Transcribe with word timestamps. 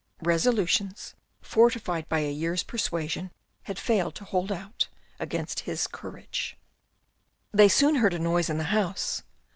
Resolutions, 0.23 1.13
fortified 1.43 2.09
by 2.09 2.21
a 2.21 2.31
year's 2.31 2.63
persuasion, 2.63 3.29
had 3.65 3.77
failed 3.77 4.15
to 4.15 4.23
hold 4.25 4.51
out 4.51 4.87
against 5.19 5.59
his 5.59 5.85
courage. 5.85 6.57
They 7.51 7.67
soon 7.69 7.93
heard 7.97 8.15
a 8.15 8.17
noise 8.17 8.49
in 8.49 8.57
the 8.57 8.63
house. 8.73 9.21